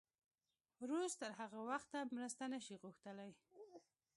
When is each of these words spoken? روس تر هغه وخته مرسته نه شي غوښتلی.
روس 0.89 1.13
تر 1.19 1.31
هغه 1.39 1.59
وخته 1.71 1.97
مرسته 2.15 2.43
نه 2.53 2.59
شي 2.65 2.75
غوښتلی. 2.83 3.31